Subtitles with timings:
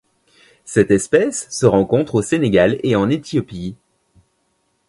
[0.65, 3.75] Cette espèce se rencontre au Sénégal et en Éthiopie.